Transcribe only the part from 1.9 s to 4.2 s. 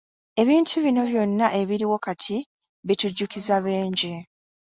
kati bitujjukiza bingi.